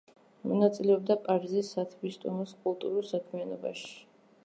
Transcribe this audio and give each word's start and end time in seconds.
მონაწილეობდა 0.51 1.17
პარიზის 1.27 1.71
სათვისტომოს 1.77 2.57
კულტურულ 2.65 3.09
საქმიანობაში. 3.15 3.91